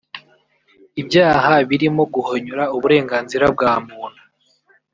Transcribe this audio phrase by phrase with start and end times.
[1.01, 4.21] Ibyaha birimo guhonyora uburenganzira bwa muntu